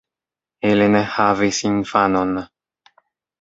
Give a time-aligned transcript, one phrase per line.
[0.69, 2.33] Ili ne havis infanon.